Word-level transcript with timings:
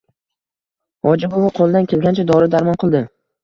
Hoji 1.09 1.31
buvi 1.35 1.53
qo‘lidan 1.59 1.87
kelgancha 1.95 2.29
dori-darmon 2.35 2.85
qildi... 2.87 3.07